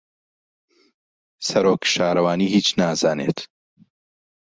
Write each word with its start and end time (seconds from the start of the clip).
سەرۆک 1.47 1.83
شارەوانی 1.93 2.51
هیچ 2.55 2.67
نازانێت. 2.79 3.39